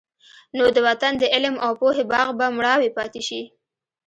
[0.57, 3.41] نو د وطن د علم او پوهې باغ به مړاوی پاتې شي.